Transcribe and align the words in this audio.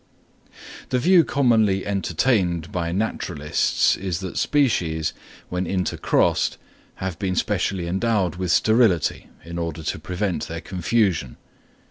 The 0.89 0.97
view 0.97 1.23
commonly 1.23 1.85
entertained 1.85 2.71
by 2.71 2.91
naturalists 2.91 3.95
is 3.95 4.19
that 4.21 4.35
species, 4.35 5.13
when 5.49 5.67
intercrossed, 5.67 6.57
have 6.95 7.19
been 7.19 7.35
specially 7.35 7.85
endowed 7.85 8.37
with 8.37 8.51
sterility, 8.51 9.29
in 9.45 9.59
order 9.59 9.83
to 9.83 9.99
prevent 9.99 10.47
their 10.47 10.61
confusion. 10.61 11.37